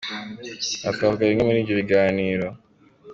[0.83, 2.47] Aha twavuga bimwe muri ibyo biganiro:.